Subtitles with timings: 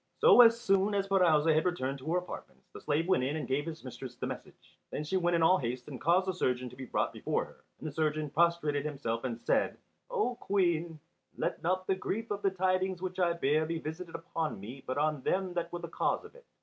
[0.17, 3.47] So, as soon as Pirouzè had returned to her apartments, the slave went in and
[3.47, 4.75] gave his mistress the message.
[4.89, 7.63] Then she sent in all haste and caused the surgeon to be brought before her.
[7.77, 9.77] And the surgeon prostrated himself and said,
[10.09, 10.99] "O Queen,
[11.37, 14.97] let not the grief of the tidings which I bear be visited upon me but
[14.97, 16.45] on them that were the cause of it."